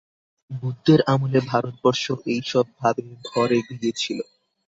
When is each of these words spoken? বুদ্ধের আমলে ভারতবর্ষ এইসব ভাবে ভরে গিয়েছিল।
বুদ্ধের 0.51 0.99
আমলে 1.07 1.39
ভারতবর্ষ 1.49 2.03
এইসব 2.27 2.65
ভাবে 2.79 3.01
ভরে 3.27 3.59
গিয়েছিল। 3.69 4.19